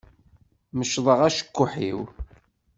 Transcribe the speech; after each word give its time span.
Mecḍeɣ 0.77 1.19
acekkuḥ-iw. 1.27 1.99